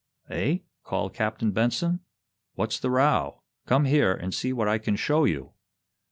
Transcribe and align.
"Eh?" 0.31 0.57
called 0.83 1.13
Captain 1.13 1.51
Benson. 1.51 1.99
"What's 2.55 2.79
the 2.79 2.89
row? 2.89 3.43
Come 3.67 3.85
here 3.85 4.15
and 4.15 4.33
see 4.33 4.51
what 4.51 4.67
I 4.67 4.79
can 4.79 4.95
show 4.95 5.25
you!" 5.25 5.51